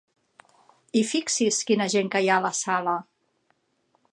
[1.01, 2.97] I fixi's quina gent que hi ha a la sala!